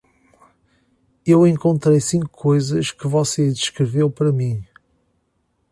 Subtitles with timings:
[1.23, 4.65] Eu encontrei cinco coisas que você descreveu para mim.